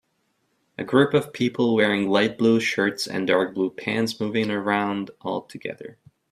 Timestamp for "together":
5.43-5.99